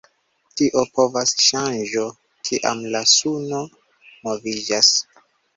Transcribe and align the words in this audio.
Tio 0.61 0.85
povas 0.95 1.33
ŝanĝo 1.47 2.07
kiam 2.49 2.83
la 2.97 3.03
suno 3.15 3.63
moviĝas. 4.29 4.95